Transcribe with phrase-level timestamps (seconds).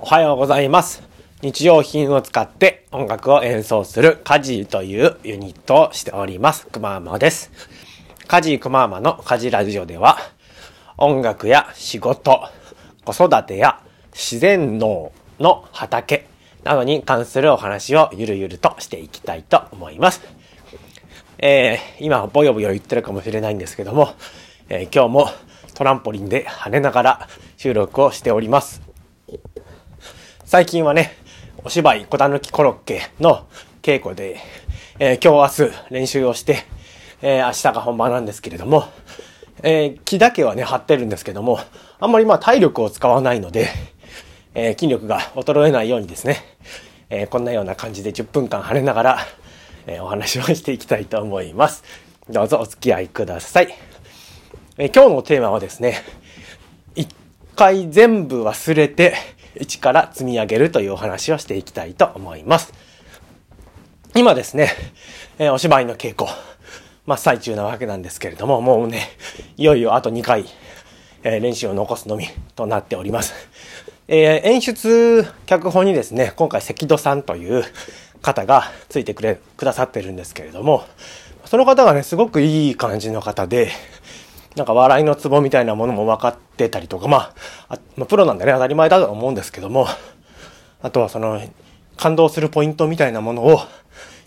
[0.00, 1.02] おはようございます。
[1.42, 6.68] 日用品を使って音楽を演奏するカジーというユニットをしております。
[6.68, 7.50] くまーまです。
[8.28, 10.18] カジーくまーまのカジラジオでは
[10.98, 12.48] 音楽や仕事、
[13.04, 13.80] 子育てや
[14.12, 16.28] 自然農の畑
[16.62, 20.22] などに関するお話をゆるゆるとしていきたいと思います。
[21.38, 24.14] えー、今ボヨボヨ言ってるかもしれないんですけども、
[24.68, 25.30] えー、今日も
[25.74, 28.87] トランポリンで跳ねながら収録をしております。
[30.48, 31.12] 最近はね、
[31.62, 33.46] お芝居、小狸コロッケの
[33.82, 34.38] 稽古で、
[34.98, 36.64] えー、今日明日練習をして、
[37.20, 38.88] えー、明日が本番なんですけれども、
[39.62, 41.60] えー、木だけはね、張ってるんですけども、
[42.00, 43.68] あんまりまあ体力を使わないので、
[44.54, 46.38] え筋力が衰えないようにですね、
[47.10, 49.18] えこんなような感じで10分間跳ねながら、
[49.86, 51.84] えお話をしていきたいと思います。
[52.30, 53.74] どうぞお付き合いください。
[54.78, 55.98] え今日のテーマはですね、
[56.94, 57.14] 一
[57.54, 59.14] 回全部忘れて、
[59.60, 62.72] 一から積み上げるというお話をしていきたいと思います。
[64.14, 64.70] 今ですね、
[65.38, 66.30] えお芝居の稽古、
[67.06, 69.02] 真っ最中なわけなんですけれども、もうね、
[69.56, 70.44] いよいよあと2回、
[71.22, 73.34] え練習を残すのみとなっております。
[74.10, 77.62] えー、演出、脚本にですね、今回関戸さんという
[78.22, 80.84] 方がついてくれ、くださってるんですけれども、
[81.44, 83.70] その方がね、すごくいい感じの方で、
[84.58, 87.32] なんか笑いのツボみたいなものも分かってたりとか、ま
[87.68, 89.86] あ、あ、プロなんでね、当たり前だと思うんですけども、
[90.82, 91.40] あとはその、
[91.96, 93.60] 感動するポイントみたいなものを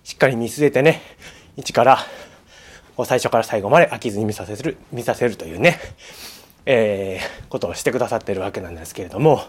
[0.04, 1.02] しっかり見据えてね、
[1.58, 2.00] 一から、
[2.96, 5.80] こう最初から最後まで飽きずに見させる、見させるというね、
[6.66, 9.44] えー、ことをしてくださってるわけなんですけれども、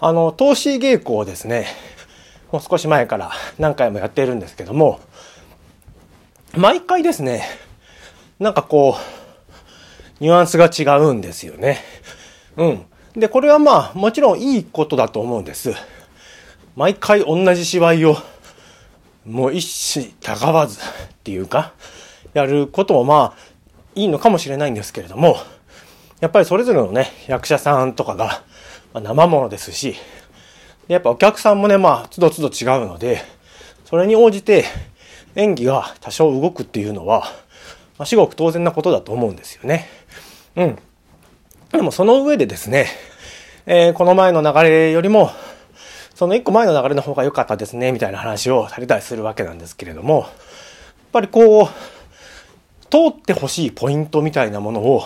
[0.00, 1.66] あの、投資稽古をですね、
[2.52, 5.00] もう少し前から何回もやっているんですけども、
[6.56, 7.44] 毎回ですね、
[8.38, 9.15] なんかこう、
[10.20, 11.78] ニュアンスが違うんですよね。
[12.56, 12.86] うん。
[13.14, 15.72] で、これはまあ、もちろんいいことだと思うんです。
[16.74, 18.16] 毎回同じ芝居を、
[19.26, 20.82] もう一糸たがわずっ
[21.24, 21.72] ていうか、
[22.32, 23.56] やることもまあ、
[23.94, 25.36] いいのかもしれないんですけれども、
[26.20, 28.42] やっぱりそれぞれのね、役者さんとかが、
[28.92, 29.96] まあ、生ものですし、
[30.88, 33.22] でやっぱお客さんもね、まあ、つどつど違うので、
[33.84, 34.64] それに応じて
[35.34, 37.24] 演技が多少動くっていうのは、
[37.98, 39.88] まあ、至極当然なことだと思うんですよね。
[40.56, 40.78] うん。
[41.72, 42.86] でもその上でですね、
[43.66, 45.30] えー、この前の流れよりも、
[46.14, 50.28] その一個前の流れの方が良かったですね、みたいな話をされたりするわけなんですけれども、やっ
[51.12, 51.66] ぱりこう、
[52.90, 55.02] 通ってほしいポイントみたいなものを、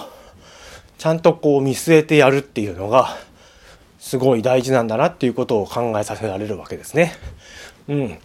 [0.98, 3.16] ちゃんとこう見据えてやるっていうのが、
[3.98, 7.14] すごい大事なんだなっていうことを考えさせられるわけですね。
[7.88, 8.18] うん。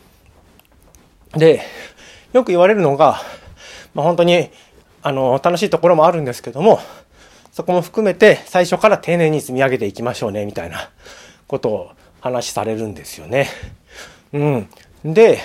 [1.31, 1.61] で、
[2.33, 3.21] よく言われるのが、
[3.95, 4.51] まあ、本当に、
[5.01, 6.79] あの、楽しいところもあるんですけども、
[7.51, 10.89] そこも含めて最初から丁寧に積み上げていきましょうね、みたいな
[11.47, 13.47] ことを話されるんですよね。
[14.33, 14.69] うん。
[15.05, 15.39] で、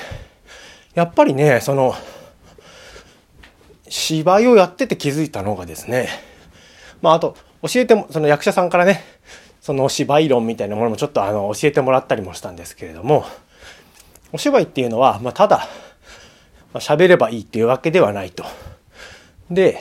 [0.95, 1.95] やっぱりね、その、
[3.89, 6.09] 芝居をやってて気づいたのがですね、
[7.01, 9.05] まあ、あと、教えても、その役者さんからね、
[9.61, 13.25] その芝居論みたいなものもちょっとあの、教えてもらったりもしたんですけれども、
[14.33, 15.69] お芝居っていうのは、まあ、ただ、
[16.75, 18.45] 喋ればいいっていうわけではないと。
[19.51, 19.81] で、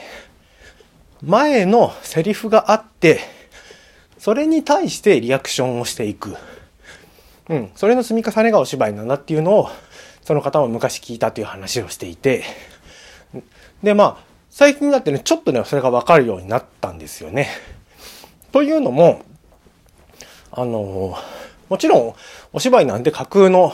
[1.22, 3.20] 前のセリフがあって、
[4.18, 6.36] それに対してリアクションをしていく。
[7.48, 7.70] うん。
[7.74, 9.70] それの積み重ねがお芝居なんだっていうのを、
[10.22, 12.44] その方も昔聞いたという話をしていて、
[13.82, 17.48] で、まあ、最近になってね、ちょっとね、それがわかるようになったんですよね。
[18.52, 19.22] というのも、
[20.52, 21.16] あの、
[21.68, 22.14] もちろん、
[22.52, 23.72] お芝居なんて架空の、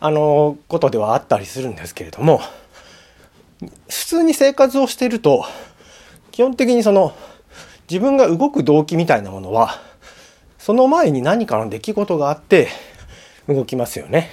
[0.00, 2.40] あの、ことではあったりするんですけれども、
[3.88, 5.44] 普通に生活をしていると、
[6.32, 7.14] 基本的にその、
[7.88, 9.80] 自分が動く動機みたいなものは、
[10.58, 12.68] その前に何かの出来事があって
[13.48, 14.28] 動きますよね。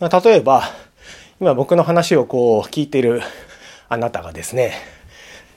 [0.00, 0.64] 例えば、
[1.40, 3.22] 今僕の話をこう聞いてる
[3.88, 4.72] あなたがですね、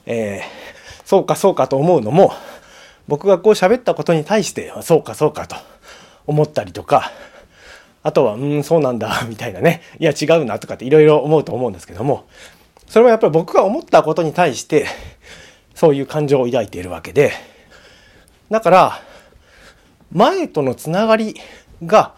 [0.05, 2.33] えー、そうかそうかと思うのも、
[3.07, 5.55] 僕がこう喋ったことに対して、そうかそうかと
[6.25, 7.11] 思ったりとか、
[8.07, 9.81] あとは、うん、そうなんだ、 みたいなね。
[9.99, 12.25] いや、違うな、とかっていろいろ思うと思うんですけども、
[12.87, 14.85] それはやっぱり僕が思ったことに対して、
[15.75, 17.33] そういう感情を抱いているわけで、
[18.49, 19.01] だから、
[20.13, 21.35] 前とのつながり
[21.85, 22.13] が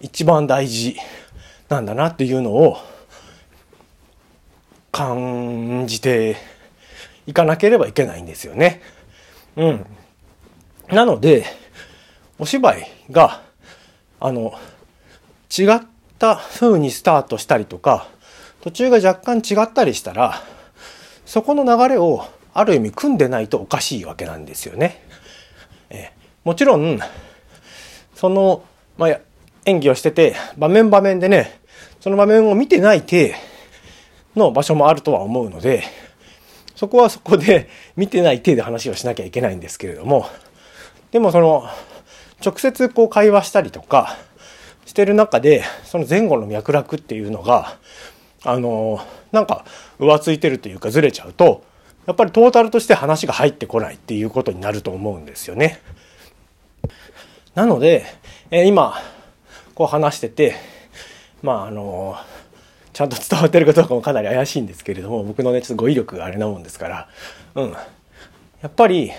[0.00, 0.96] 一番大事
[1.68, 2.78] なんだなっていうのを
[4.90, 6.38] 感じて
[7.28, 8.82] いかなければいけないんですよね。
[9.54, 9.86] うん。
[10.88, 11.44] なので、
[12.36, 13.42] お芝居が、
[14.18, 14.58] あの、
[15.56, 15.82] 違っ
[16.18, 18.06] た風にスタートしたりとか、
[18.62, 20.42] 途中が若干違ったりしたら、
[21.26, 25.02] そこの流れをある意味組んでないとおかしいわけなんですよね。
[25.90, 26.12] え
[26.44, 26.98] もちろん、
[28.14, 28.62] その
[29.00, 29.18] まあ、
[29.64, 31.60] 演技をしてて、場面場面でね、
[32.00, 33.34] その場面を見てない体
[34.36, 35.84] の場所もあるとは思うので、
[36.76, 40.26] そこはそこで見てない体で話をしなきゃいけないんですけれども、
[41.12, 41.66] でもその、
[42.44, 44.18] 直接こう会話したりとか
[44.90, 47.78] してる中で、その前後の脈絡っていうのが、
[48.44, 48.98] あの、
[49.30, 49.64] なんか
[50.00, 51.62] 浮ついてるというかずれちゃうと、
[52.06, 55.80] やっぱりトータルとして話が入ってこないっていうことになると思うんですよね。
[57.54, 58.04] なので、
[58.50, 58.94] えー、今、
[59.76, 60.56] こう話してて、
[61.40, 62.16] まああの、
[62.92, 67.08] ちゃんと伝わってるかどうかもかなり怪しいんですけれども、僕のね、ちょっと語彙力があれなもんですから、
[67.54, 67.70] うん。
[67.70, 67.78] や
[68.66, 69.12] っぱり、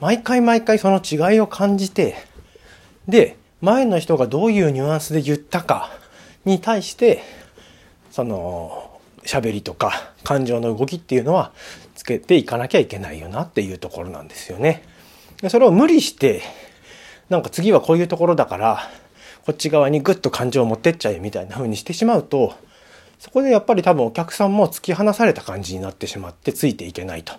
[0.00, 2.16] 毎回毎回その違いを感じて、
[3.06, 3.36] で、
[3.66, 5.90] 前の人がどういうニュアンスで言ったか
[6.44, 7.24] に対して、
[8.12, 11.50] その、喋りとか感情の動きっていうのは
[11.96, 14.84] つけていかなきゃいけないよなっていうところなんですよね。
[15.42, 16.42] でそれを無理して、
[17.28, 18.88] なんか次はこういうところだから、
[19.44, 22.54] こっち側にグッと感情を持ってっちゃえみたいな風にしてしまうと、
[23.18, 27.32] そこでやっぱり多分お客さんも突き放された感じになってしまってついていけないと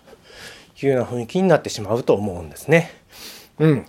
[0.81, 2.91] いうような雰囲気になってしまうと思うんですね。
[3.59, 3.85] うん。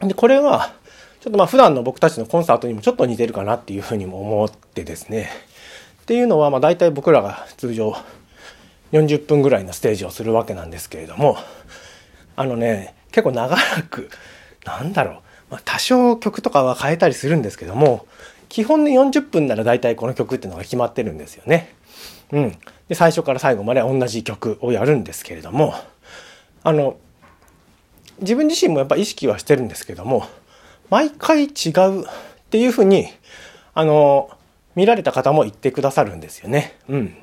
[0.00, 0.74] で、これは、
[1.20, 5.30] ちょっとまあ普段の僕たちのコンサートにもちょっと似てるかなっていうふうにも思ってですね。
[6.02, 7.94] っていうのはまあ大体僕らが通常
[8.92, 11.36] 40分ぐらいのステージをするわけなんですけれども、
[12.36, 14.10] あのね、結構長らく、
[14.64, 15.14] なんだろう、
[15.50, 18.06] まあ、多少曲とかは変えたりするんですけども、
[18.48, 21.74] 基本で40分なら大体この曲っていうのが決まってるんですよね。
[22.32, 22.58] うん。
[22.88, 25.74] で、最初から最後まで同じ曲をやるんですけれども、
[26.64, 26.96] あの、
[28.20, 30.26] 自分自身もやっぱ意識はしてるんですけども、
[30.90, 32.06] 毎回違うっ
[32.50, 33.06] ていうふうに、
[33.74, 34.30] あの、
[34.74, 36.76] 見られた方も言ってくださるんですよね。
[36.88, 37.16] うん。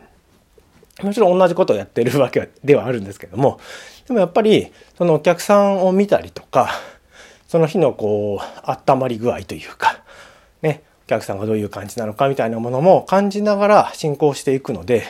[1.03, 3.59] もちろん同じことをやってるわけではあるんですけども、
[4.07, 6.71] でもやっぱり、そのお客さんを見たりとか、
[7.47, 10.01] その日のこう、温まり具合というか、
[10.61, 15.03] ね、お客さんがどういう感じなのかみたいなものも感じながら進行していくので、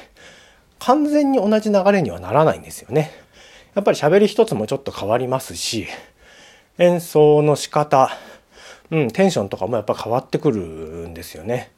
[0.80, 3.12] 完全に同じ流れにはならないんですよね。
[3.76, 5.88] やっぱり喋り一つもちょっと変わりますし、
[6.80, 8.12] 演奏の仕方、
[8.92, 10.62] うん、テンションとかもやっぱ変わってくる
[11.08, 11.72] んですよね。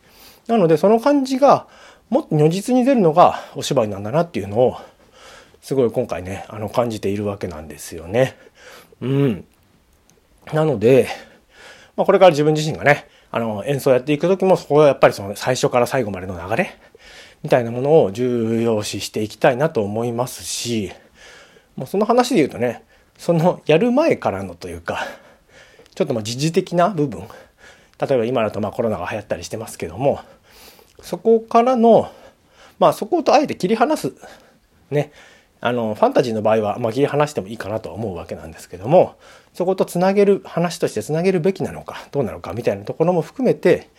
[0.48, 1.68] なのでその感じが
[2.10, 4.78] もっと如実に出るのがお芝居なんだなっていうのを
[5.62, 8.38] すごい今回ね、あの感じているわけなんですよね。
[9.02, 9.46] うん。
[10.54, 11.08] なので、
[11.96, 16.78] まあ、これから自分自身がね、あの、演奏やっていく時も、そこはやっぱりその最初から最後までの流れ
[17.44, 20.92] みたいなものを重要視していきたいなと思いますし、
[21.76, 22.84] もうその話で言うとね、
[23.18, 25.06] そのやる前からのというか、
[26.00, 27.28] ちょっとまあ時事的な部分、
[28.00, 30.22] 例えば今だとまあコロナが流行ったりしてますけども、
[31.02, 32.10] そこからの、
[32.80, 34.14] まあそことあえて切り離す、
[34.92, 35.12] ね、
[35.60, 39.16] あの、ファンタジーの場合は、まあ、切り離してもいいかなとは思うわけなんですけども、
[39.54, 43.90] そことつなげる、話としてつなげるべきなのか、どうなのかみたいなところも含めて、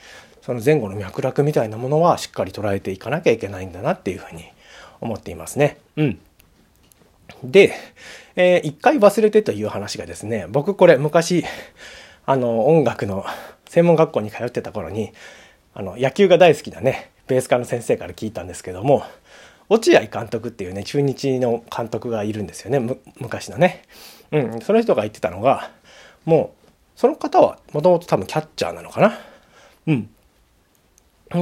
[0.40, 4.44] その前後の脈絡みたいなものはしっかり捉えていかなきゃいけないんだなっていうふうに
[5.02, 5.76] 思っていますね。
[5.98, 6.18] うん。
[7.44, 7.74] で、
[8.36, 11.44] えー、一回忘れてという話がですね、僕これ昔、
[12.26, 13.24] あの、音楽の
[13.68, 15.12] 専門学校に通ってた頃に、
[15.74, 19.04] あの、野球が大好きなね、ベース科の先生から聞いたんですけども、
[19.68, 23.82] 落合監督っていうね、中日の監督がいるんですよね、昔のね。
[24.32, 25.70] うん、その人が言ってたのが、
[26.24, 29.18] もう、その方はもともと多分キャッチャーなのかな。
[29.86, 30.10] うん。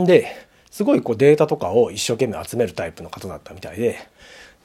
[0.02, 3.96] んで、すごいこうデータとかを一生懸命集めるタイプの方だったみたいで、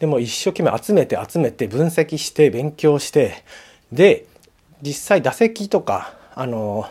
[0.03, 3.45] でも一生懸命集めて集めて分析して勉強して、
[3.93, 4.25] で、
[4.81, 6.89] 実際打席とか、あの、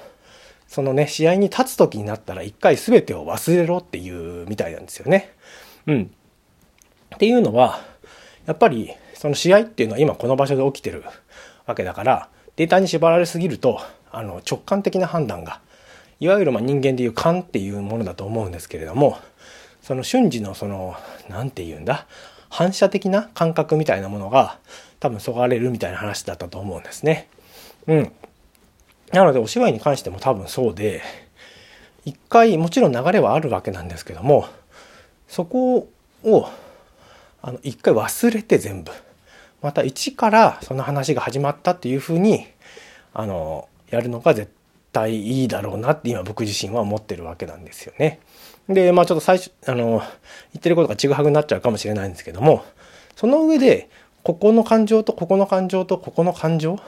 [0.67, 4.11] そのね、試合に立つ時になったら一回全てを忘れろってい
[4.45, 5.31] うみたいなんですよね。
[5.87, 6.11] うん。
[7.15, 7.85] っていうのは、
[8.47, 11.05] やっぱりその試合っていうのは今この場所で起きてる
[11.67, 13.79] わけだから、データに縛られすぎると、
[14.11, 15.61] あの直感的な判断が、
[16.19, 19.19] いわゆるま人間でいう勘っていうものだと思うんですけれども、
[19.83, 20.97] その瞬時のその、
[21.29, 22.07] 何て言うんだ、
[22.53, 24.59] 反射的な感覚みたいなものが
[25.01, 27.31] 多分そがれるみたいな話だったと思うんですね。
[27.87, 28.13] うん。
[29.11, 31.01] なのでお芝居に関しても多分そうで、
[32.05, 34.47] 一回もちろん流れはあるわけなんですけども、
[35.29, 35.89] そこ
[36.25, 36.49] を
[37.41, 38.93] あの一回忘れて全部
[39.63, 42.47] また一からその話が始まったっていうふうに
[43.15, 44.53] あのやるのが絶
[44.93, 48.21] 対いいだろうなって今僕自身は思ってるわけなんですよね。
[48.69, 50.03] でまあちょっと最初あの
[50.53, 52.65] 言ってることがちぐはぐになっちゃうかもしれないんですけども
[53.17, 53.89] その上で
[54.23, 56.79] ここの感情とここの感情とここの感情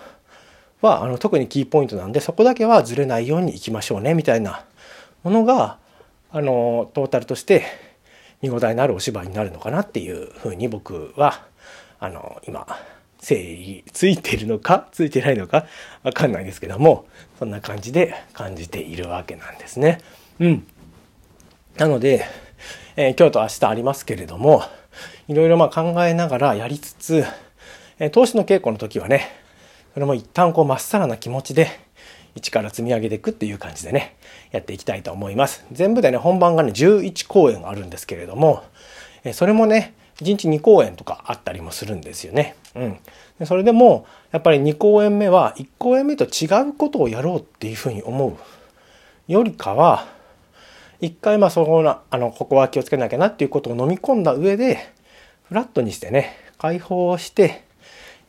[0.81, 4.65] はあの特にキーポイントなんでそこだけはずれないようにいきましょうねみたいな
[5.23, 5.79] ものが
[6.31, 7.65] あのトータルとして
[8.43, 11.47] 見応えのあるお芝居になるのかなっていうふうに僕は
[11.99, 12.67] あの今
[13.25, 15.67] 整理ついてるのかついてないのか
[16.03, 17.07] わかんないですけども、
[17.39, 20.01] そんな感じで感じているわけなんですね。
[20.39, 20.67] うん。
[21.77, 22.25] なので、
[22.95, 24.63] えー、今日と明日ありますけれども、
[25.27, 27.25] いろいろまあ考えながらやりつつ、
[27.99, 29.29] えー、投資の稽古の時はね、
[29.93, 31.69] それも一旦こうまっさらな気持ちで、
[32.37, 34.17] 一から積み上げていくっていう感じでね、
[34.53, 35.65] やっていきたいと思います。
[35.73, 38.63] 全部でね、本番がね、11公演あるんですけれども、
[39.25, 42.55] えそれもね、1日2公演とかあったりもするんですよね。
[42.77, 42.99] うん。
[43.41, 48.37] でそれでも、やっぱり2公演目は1公演目と違うことをやろうっていうふうに思う
[49.27, 50.14] よりかは、
[51.05, 54.91] 一回まあそこな、あの、ここは気をつけなきゃなっていうことを飲み込んだ上で、
[55.45, 57.65] フラットにしてね、解放して、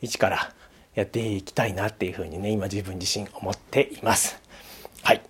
[0.02, 0.52] 一から
[0.94, 4.38] やっていきたいなっていうふうにね、今自分自身思っています。
[5.02, 5.22] はい。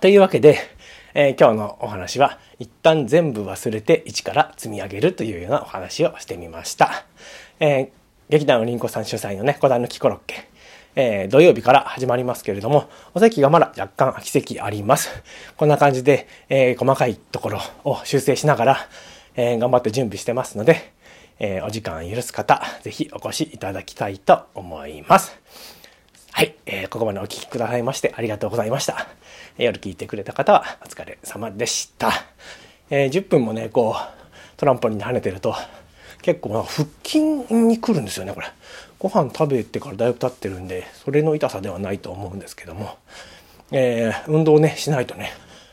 [0.00, 0.58] というわけで、
[1.12, 7.04] えー、今日のお話は、一旦全部忘れて一から積み上げるというようなお話をしてみました。
[7.60, 7.88] えー、
[8.30, 10.48] 劇団のりんこさん主催のね、小段のきコロッケ。
[10.96, 15.10] えー、土曜日から始まりますけれども、お席がまだ若干空き席あります。
[15.56, 18.78] こんな感じで、えー、細かいところを修正しながら、
[19.36, 20.92] えー、頑張って準備してますので、
[21.40, 25.38] えお時間許す方、ぜひお越しいただきたいと思います。
[26.32, 29.08] はい、えー、ここまでお聴きくださいましてありがとうございました。
[29.56, 32.12] え夜聞いてくれた方はお疲れ様でした。
[32.90, 34.18] えー、10分もね、こう、
[34.56, 35.54] トランポリンで跳ねてると、
[36.22, 38.46] 結構腹筋に来るんですよね、これ。
[38.98, 42.98] ご飯食べてからだいぶ経ってるんで、それの痛さではないと思うんですけども、
[43.70, 45.30] えー、運動ね、しないとね、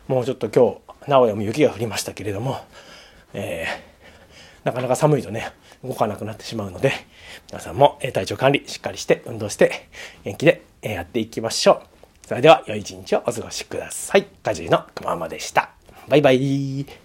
[0.08, 2.60] もうちょっと今日、名古屋も雪が降りましたけれども、
[3.34, 5.52] えー、なかなか寒いとね、
[5.84, 6.92] 動かなくなってしまうので、
[7.50, 9.90] 皆さんも体調管理しっかりして運動して
[10.24, 12.28] 元気でやっていきましょう。
[12.28, 14.26] それでは良い一日をお過ごしください。
[14.44, 15.70] カジのくままでした。
[16.08, 17.05] バイバイ。